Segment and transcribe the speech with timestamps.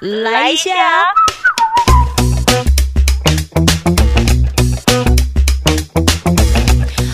[0.00, 0.70] 来一下。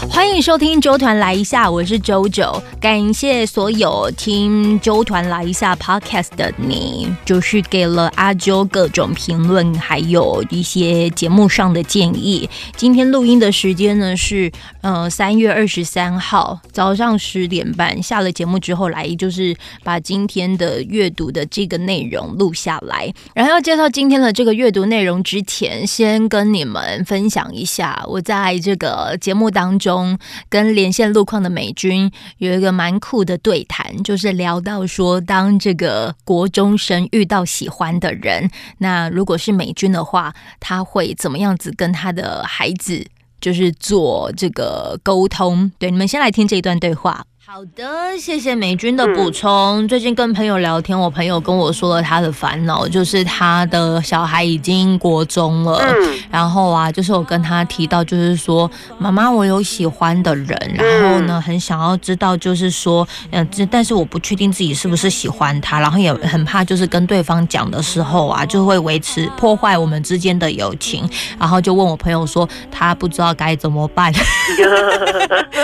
[0.09, 2.63] 欢迎收听周团来一下，我是周周。
[2.81, 12.49] 感谢所有听周团来一下 Podcast 的你，就是给了阿周各种评论，还有一些节目上的建议。
[12.77, 14.53] 今天录音的时间呢是
[14.87, 23.13] 呃三月二十三号早上十点半，下了节目之后来，就是把今天的阅读的这个内容录下来。
[23.35, 30.17] 然后要介绍今天的这个阅读内容之前，先跟你们分享一下，我在这个节目当中。
[30.49, 43.05] 跟连线路况的美军有一个蛮酷的对谈，就是聊到说，当这个国中生遇到喜欢的人，那如果是美军的话，他会怎么样子跟他的孩子
[43.41, 45.71] 就是做这个沟通？
[45.79, 47.25] 对，你们先来听这一段对话。
[47.49, 49.87] 好的，谢谢美军的补充。
[49.87, 55.79] 最近跟朋友聊天，我朋友跟我说了他的烦恼，就是他的小孩已经国中了。
[55.79, 71.09] 嗯，然后啊，就是我跟他提到，就是说妈妈，我有喜欢的人，然后呢，很想要知道，就是说，嗯，但是我不确定自己是不是喜欢他，然后也很怕，就是跟对方讲的时候啊，就会维持破坏我们之间的友情。
[71.39, 74.13] 然后就问我朋友说，他不知道该怎么办。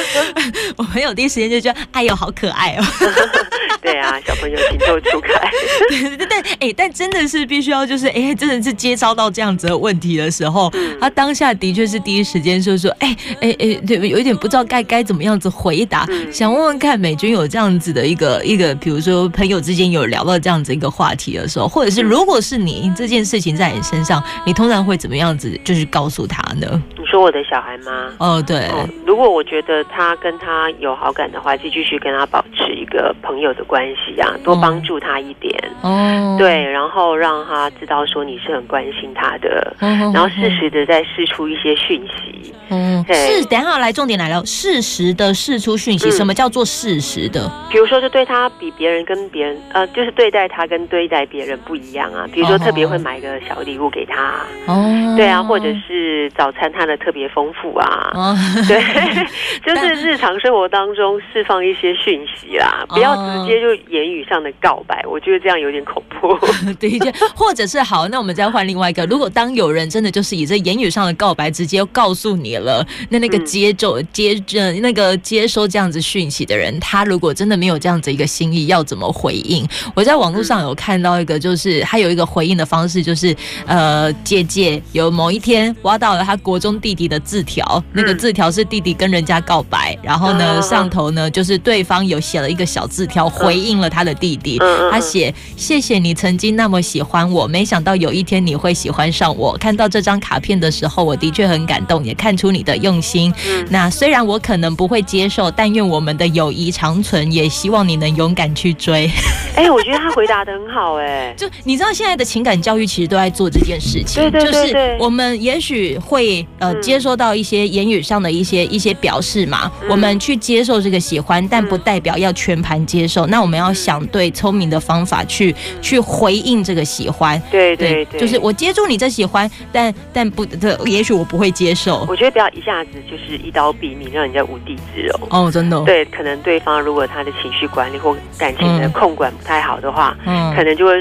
[0.77, 1.81] 我朋友第一时间就觉得。
[1.93, 2.85] 哎呦，好可爱哦！
[3.83, 5.51] 对啊，小朋友情窦初开。
[5.91, 16.07] 对对对，哎，但真的是必须要，就是哎，真的是接招到这样子的问题的时候，他当下的确是第一时间就说，哎哎哎，对，有一点不知道该该怎么样子回答。
[16.33, 26.83] 想问问看，美军有这样子的一个一个，比如说朋友之间有聊到这样子一个话题的时候，或者是如果是你这件事情在你身上，你通常会怎么样子，就是告诉他呢？
[27.13, 28.11] 你说我的小孩吗？
[28.19, 28.71] 哦，对。
[29.05, 35.55] 如果我觉得他跟他有好感的话，就继续跟他保持一个朋友的关系啊，多帮助他一点。
[35.83, 42.51] 哦，对，然后让他知道说你是很关心他的，然后适时的再试出一些讯息。
[42.71, 46.11] 嗯，是，等下来重点来了，适时的试出讯息。
[46.11, 47.53] 什么叫做适时的？
[47.71, 52.27] 比如说，就对他比别人跟别人，呃，就是对待他跟对待别人不一样啊。
[52.33, 54.41] 比如说，特别会买个小礼物给他。
[54.67, 58.11] 哦，对啊，或者是早餐他的特别丰富啊。
[58.15, 58.37] 哦，
[58.69, 58.81] 对，
[59.67, 66.39] 就是日常生活当中释放一些讯息啦，不要直接就言语上的告白，我觉得这样有点恐怖。
[66.79, 66.99] 对，
[67.35, 72.53] 或者是好，那我们再换另外一个，如果当有人真的就是以这言语上的告白直接告诉你。
[72.53, 79.67] 了，那那个接受接着那个接收这样子讯息的人，他如果真的没有这样子一个心意，要怎么回应？
[79.97, 83.35] 我在网络上有看到一个，就是他有一个回应的方式，就是
[83.67, 94.59] 呃，姐姐有某一天挖到了他国中弟弟的字条，那个字条是弟弟跟人家告白，然后呢上头呢就是对方有写了一个小字条回应了他的弟弟，
[94.91, 99.57] 他写谢谢你曾经那么喜欢我，没想到有一天你会喜欢上我。
[99.57, 102.53] 看到这张卡片的时候，我的确很感动，也看出。
[102.53, 103.33] 你的用心，
[103.71, 109.11] 那虽然我可能不会接受，但愿我们的友谊长存，也希望你能勇敢去追。
[109.57, 123.27] 哎，我觉得他回答的很好，哎，就你知道现在的情感教育其实都在做这件事情，对对对，就是我们也许会呃接收到一些言语上的一些一些表示嘛，我们去接受这个喜欢，但不代表要全盘接受。
[123.29, 132.05] 那我们要想对聪明的方法去去回应这个喜欢，对对对，就是我接住你这喜欢，但但不，这也许我不会接受。
[132.09, 135.29] 我觉得不要一下子就是一刀毙命，让人家无地自容。
[135.31, 139.33] 哦，真的，对，可能对方如果他的情绪管理或感情的控管。
[139.33, 140.93] 不太好的话，嗯，可能就会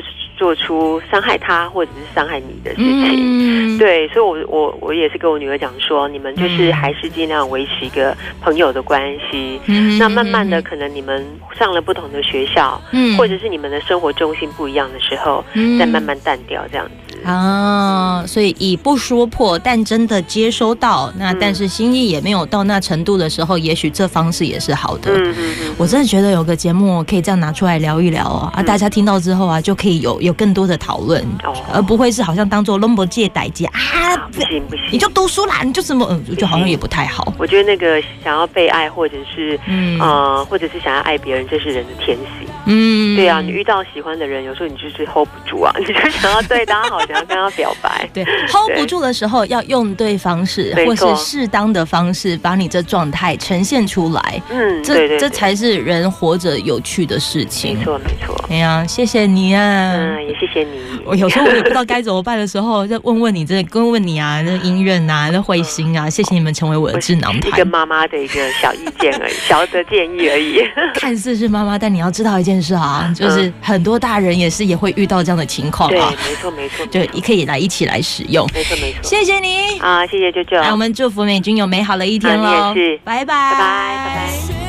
[0.41, 3.77] 做出伤害他或者是伤害你的事情。
[3.77, 9.61] 对，所以，我我我也是跟我女儿讲说，你们就是还是尽量维持一个朋友的关系。
[9.67, 11.23] 嗯，那慢慢的，可能你们
[11.59, 15.45] 上了不同的学校，嗯，或者是你们的生活重心不一样的时候，
[15.77, 16.93] 再慢慢淡掉这样子。
[17.23, 25.11] 啊，所以以不说破，但真的接收到，那但是心意也没有到那程度的时候，也许这方式也是好的。
[25.11, 31.25] 嗯嗯嗯，我真的觉得有个节目可以这样拿出来聊一聊啊，啊，大家听到之后啊，就可以有有更多的讨论，
[31.71, 37.33] 而不会是好像当做龙伯借代借啊，不行不行，你就读书啦，你就什么，嗯，就好像也不太好。
[37.37, 42.40] 我觉得那个想要被爱，或者是嗯啊，或者是想要爱别人，这是人的天性。
[42.65, 48.07] 嗯，对啊，你遇到喜欢的人，有时候你就是 hold 不住啊， 你就想要对他好，想要跟他表白。
[48.13, 54.41] 对，hold 不住的时候，要用对方式，或是适当的方式，把你这状态呈现出来。
[54.49, 57.77] 嗯，这这才是人活着有趣的事情。
[57.79, 58.45] 没错，没错。
[58.49, 59.93] 哎呀，谢谢你啊！
[59.93, 60.81] 嗯，也谢谢你。
[61.03, 67.47] 我有时候我也不知道该怎么办的时候，就问问你，这问问你啊，那音乐啊，那慧心啊，谢谢你们成为我的智囊团。
[67.47, 70.61] 一个妈妈的一个小意见而已，小的建议而已。
[70.95, 72.50] 看似是妈妈，但你要知道一件。
[72.51, 75.91] 件事啊，就是很多大人也是也会遇到这样的情况啊。
[75.91, 78.47] 对，没错没错，就也可以来一起来使用。
[78.53, 80.57] 没错没错，谢谢你啊，谢谢舅舅。
[80.61, 82.73] 那，我们祝福美君有美好的一天喽。
[82.73, 84.15] 是，拜拜拜拜拜
[84.49, 84.60] 拜。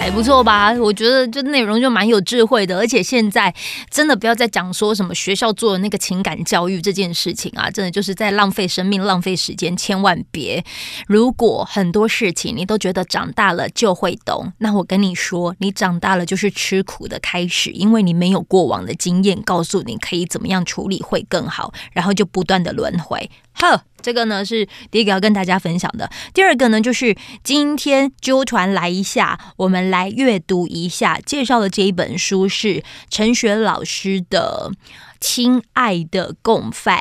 [0.00, 0.72] 还不错吧？
[0.72, 3.54] 我觉得这内容就蛮有智慧的，而且现在
[3.90, 10.64] 真的不要再讲说什么学校做的那个情感教育这件事情啊，真的就是在浪费生命、浪费时间，千万别。
[11.06, 23.30] 如果很多事情你都觉得长大了就会懂，那我跟你说，你长大了就是吃苦的开始，因为你没有过往的经验告诉你可以怎么样处理会更好，然后就不断的轮回。
[23.52, 23.82] 呵。
[24.02, 34.72] 这个呢是第一个要跟大家分享的，第二个呢就是今天纠团来一下，我们来阅读一下介绍的这一本书是陈雪老师的
[35.20, 36.98] 《亲爱的共犯》。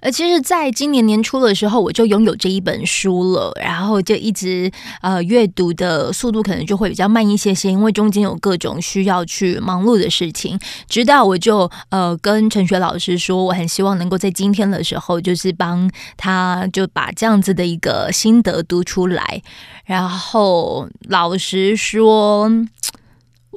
[0.00, 4.70] 呃，其实，在今年年初的时候，我就拥有这一本书了，然后就一直
[5.02, 10.56] 呃阅读的速度可能就会比较慢一些些，因为中间有各种需要去忙碌的事情。
[10.88, 19.42] 直到我就呃跟陈雪老师说，我很希望能够在今天的时候，就是帮他就把这样子的一个心得读出来。
[19.84, 22.48] 然后老实说。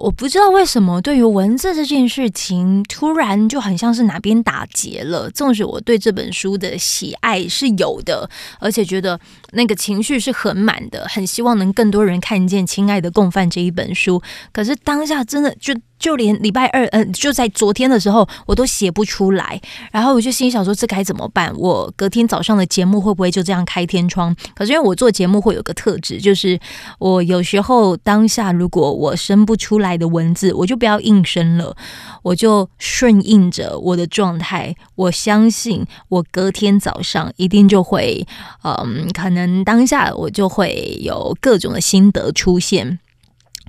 [0.02, 5.30] 我不知道为什么对于文字这件事情，突然就很像是哪边打结了。
[5.30, 8.28] 纵使我对这本书的喜爱是有的，
[8.60, 9.20] 而且觉得
[9.52, 14.22] 那个情绪是很满的，很希望能更多人看见《亲爱的共犯》这一本书。
[14.52, 15.76] 可是当下真的就。
[16.02, 19.62] 就连礼拜二，嗯，就在昨天的时候，我都写不出来。
[19.92, 21.54] 然后我就心想说，这该怎么办？
[21.56, 24.36] 我隔天早上的节目会不会就这样开天窗？
[24.56, 26.60] 可是因为我做节目会有个特质，就是
[26.98, 31.78] 我有时候当下如果我生不出来的文字，我就不要硬生了，
[32.24, 34.76] 我就顺应着我的状态。
[34.96, 38.26] 我相信我隔天早上一定就会，
[38.64, 42.98] 嗯，可能当下我就会有各种的心得出现。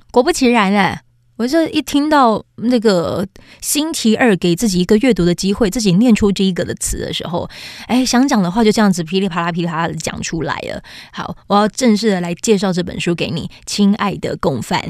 [0.09, 0.97] 果不其然呢。
[1.43, 3.27] 我就一听到那个
[3.59, 7.49] 星期二给自己一个阅读的机会，自己念出这一个的词的时候，
[7.85, 10.81] 哎，想讲的话就这样子噼里啪啦噼里啪啦的讲出来了。
[11.11, 14.81] 好，我要正式的来介绍这本书给你，亲爱的共犯。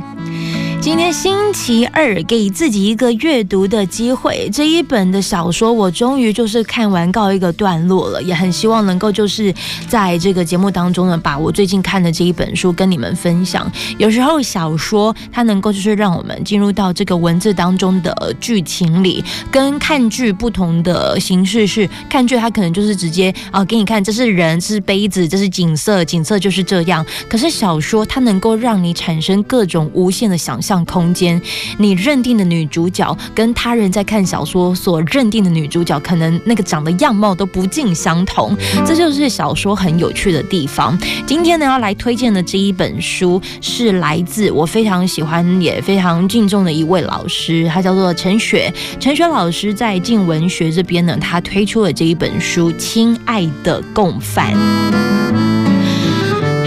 [0.83, 9.53] 今天星期二给自己一个阅读的机会，这一本的小说我终于就是看完告一个段落了，也很希望能够就是
[9.87, 13.71] 在这个节目当中呢，把我最近看的这一本书跟你们分享。
[13.97, 16.37] 有时候小说它能够就是让我们。
[16.43, 27.05] 进入到这个文字当中的剧情里，跟看剧不同的形式是，看剧它可能就是直接啊给你看，这是人，这是杯子，这是景色，景色就是这样。
[27.29, 31.41] 可是小说它能够让你产生各种无限的想象空间，
[31.77, 38.55] 你认定的女主角跟他人在看小说所认定的女主角，可能那个长得样貌都不尽相同。
[38.85, 40.97] 这就是小说很有趣的地方。
[41.25, 46.13] 今天呢要来推荐的这一本书是来自我非常喜欢也非常。
[46.27, 48.73] 敬重的一位老师，他叫做陈雪。
[48.99, 54.53] 陈雪老师在静文学这边呢，他推出了这一本书《亲爱的共犯》。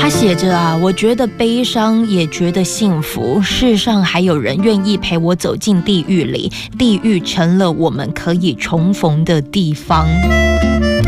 [0.06, 3.42] 他写着啊，我觉得悲伤，也觉得幸福。
[3.42, 10.06] 世上还有人愿意陪我走进地狱里，地狱成了我们可以重逢的地方。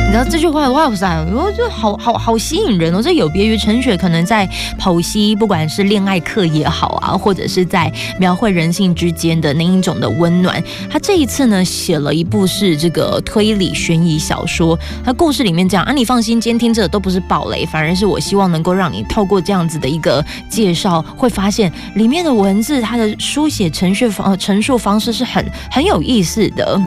[0.09, 3.03] 你知道这句话，哇塞，我觉得好好好吸引人哦！
[3.03, 4.49] 这有别于陈雪可能在
[4.81, 10.65] 剖析，不管是恋爱课也好啊，或者是在描绘人性之间的那一种的温暖。
[10.89, 14.79] 他这一次呢，写了一部是这个推理悬疑小说。
[15.05, 26.81] 他故事里面讲啊，你放心，今天听着都不是暴雷，反而是我希望能够让你透过这样子的一个介绍，会发现里面的文字，它的书写程序方呃陈述方式是很很有意思的。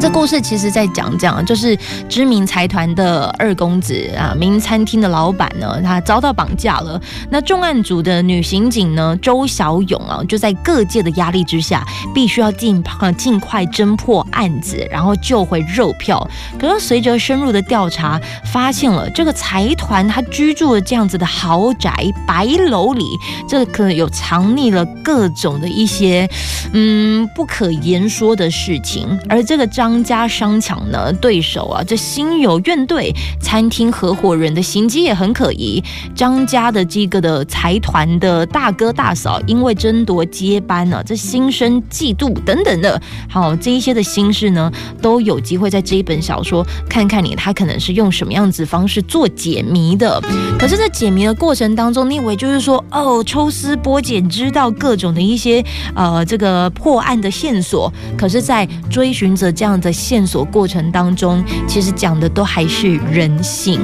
[0.00, 1.76] 这故事其实在讲讲，就是
[2.08, 7.00] 知名财团的二公子啊，名餐厅的老板呢，他遭到绑架了。
[7.30, 12.82] 那重案组的女刑警呢，周小勇啊，就在各界的压力之下，必须要尽
[13.16, 16.26] 尽快侦破案子，然后救回肉票。
[16.58, 18.20] 可是随着深入的调查，
[18.52, 21.92] 发现了这个财团他居住的这样子的豪宅
[22.26, 23.04] 白楼里，
[23.48, 26.28] 这可能有藏匿了各种的一些
[26.72, 29.98] 嗯不可言说的事情，而这个张。
[30.08, 34.62] 家商场呢，对手啊，这新心有怨怼，餐厅合伙人的。
[34.62, 35.82] 行迹也很可疑。
[36.14, 36.84] 张家的。
[36.84, 38.44] 这个的财团的。
[38.46, 44.70] 大哥大嫂，因为争夺接班呢，这心生嫉妒等等的，好这一些的心事呢，
[45.02, 50.20] 都有机会在这一本小说看看你，他可能是用什么样子方式做解谜的。
[50.58, 55.20] 可是，在解谜的过程当中，你以为就是说，哦，抽丝剥茧，知道各种的。
[55.20, 55.62] 一些
[55.94, 57.30] 呃这个破案的。
[57.30, 57.92] 线索。
[58.16, 59.78] 可是，在追寻着这样。
[59.78, 63.80] 的线索过程当中，其实讲的都还是人性。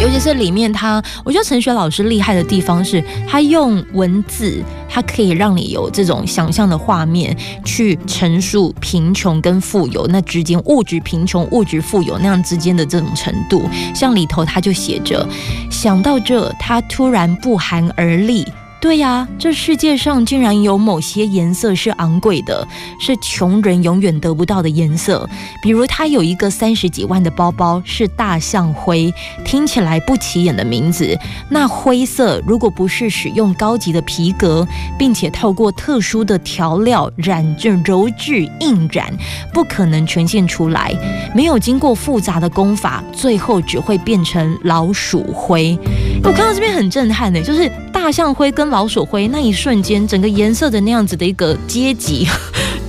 [0.00, 7.34] 尤其是里面他，我觉得陈雪老师厉害的地方是，他用文字，他可以让你有这种想象的画面，
[7.64, 13.62] 去陈述贫穷跟富有那之间物质贫穷、物质富有那样之间的这种程度。
[13.94, 15.26] 像里头他就写着，
[15.70, 18.46] 想到这，他突然不寒而栗。
[18.84, 22.68] 对呀，这世界上竟然有某些颜色是昂贵的，
[23.00, 25.26] 是穷人永远得不到的颜色。
[25.62, 29.10] 比如，他有一个三十几万的包包，是大象灰，
[29.42, 31.18] 听起来不起眼的名字。
[31.48, 39.10] 那灰色如果不是使用高级的皮革，并且透过特殊的调料染制、揉制、印染，
[39.54, 40.92] 不可能呈现出来。
[41.34, 45.74] 没有经过复杂的功法，最后只会变成老鼠灰。
[46.22, 52.26] 我看到这边很震撼的，就是大象灰跟老鼠灰那一瞬间，整个颜色的那样子的一个阶级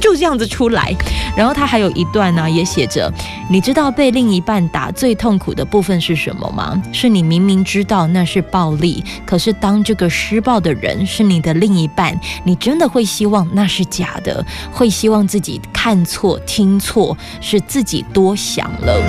[0.06, 0.96] 就这样子出来。
[1.36, 3.12] 然后他还有一段呢，也写着：
[3.50, 6.80] 你知道被另一半打最痛苦的部分是什么吗？
[6.94, 19.02] 是你明明知道那是暴力，可是当这个施暴的人是你的另一半，你真的会希望那是假的，会希望自己看错、听错，是自己多想了。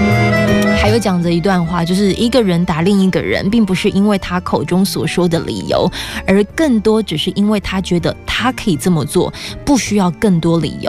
[0.80, 5.90] 还有讲着一段话，就是一个人打另一个人，并不是因为他口中所说的理由，
[6.26, 9.32] 而更多只是因为他觉得他可以这么做，
[9.64, 10.85] 不需要更多理由。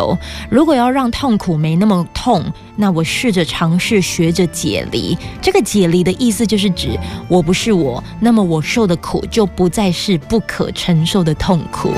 [0.50, 2.44] 如果要让痛苦没那么痛，
[2.76, 5.18] 那我试着尝试学着解离。
[5.42, 11.94] 这个解离的意思就是指我不是我，那么我受的苦就不再是不可承受的痛苦。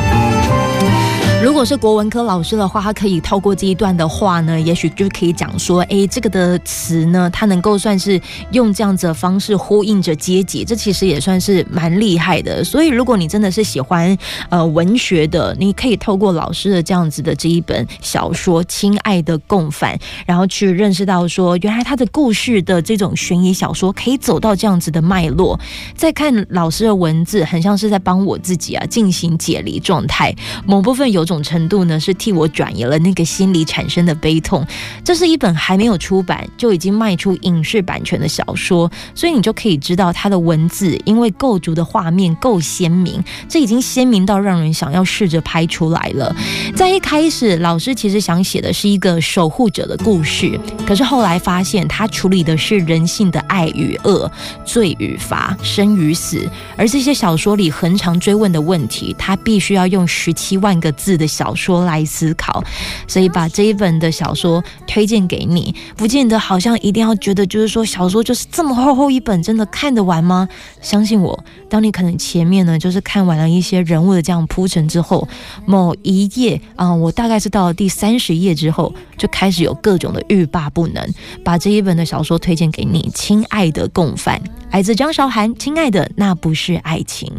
[1.41, 8.19] 如果是国文科老师的话，他可以透过这一段的话呢，也许就可以讲说，哎，这个的词呢，它能够算是
[8.51, 12.61] 用这样子的方式呼应着阶级，这其实也算是蛮厉害的。
[12.61, 14.15] 所以，如果你真的是喜欢
[14.49, 25.57] 呃文学的，你可以透过老师的这样子的这一本小说《亲爱的共犯》，然后去认识到说，原来他的故事的这种悬疑小说可以走到这样子的脉络。
[25.95, 30.35] 再看老师的文字，很像是在帮我自己啊进行解离状态，
[30.67, 31.28] 某部分有。
[31.29, 34.65] 种程度呢，是替我转移了那个心理产生的悲痛。
[35.03, 46.35] 这是一本还没有出版就已经卖出影视版权的小说，所以你就可以知道它的文字，因为构筑的画面够鲜明，这已经鲜明到让人想要试着拍出来了。
[46.75, 54.29] 在一开始，老师其实想写的是一个守护者的故事，可是后来发现他处理的是人性的爱与恶、
[54.65, 61.18] 罪与罚、生与死，而这些小说里恒常追问的问题，他必须要用十七万个字。
[61.19, 62.63] 的小说来思考，
[63.07, 70.49] 所以把这一本的小说推荐给你，不见得好像一定要觉得就是说小说就是这么厚厚一本，真的看得完吗？
[70.81, 71.37] 相信我，
[71.69, 75.27] 当你可能前面呢就是看完了一些人物的这样铺陈之后，
[75.65, 87.29] 某一页啊，我大概是到了第三十页之后，就开始有各种的欲罢不能，把这一本的小说推荐给你，亲爱的共犯，来自张韶涵，亲爱的那不是爱情。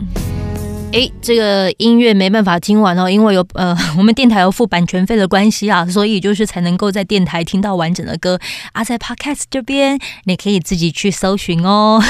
[0.92, 8.38] 哎，这个音乐没办法听完哦，因为有呃， 我们电台有付版权费的关系啊，所以就是才能够在电台听到完整的歌
[8.72, 12.02] 啊，在 Podcast 这边你可以自己去搜寻哦。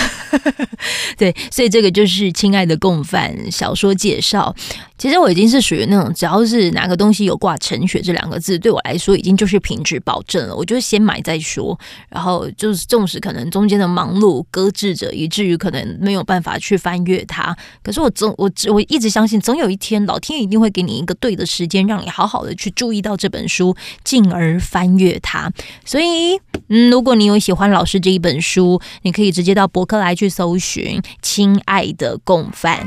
[1.19, 4.55] 对，所以这个就是亲爱的共犯小说介绍。
[5.01, 10.55] 其实我已经是属于那种，只要是哪个东西有挂陈雪这两个字，对我来说已经就是品质保证了。
[10.55, 11.79] 我就先买再说，
[12.11, 17.57] 然后就是纵使可能中间的忙碌搁置着，以至于可能没有办法去翻阅它。
[17.83, 25.51] 可是我总我我一直相信，总有一天老天一定会给你一个对的时间，让你好好的去注意到这本书，进而翻阅它。
[25.83, 26.39] 所以，
[26.69, 32.87] 嗯，如果你有喜欢老师这一本书，你可以直接到博客来去搜寻《亲爱的共犯》。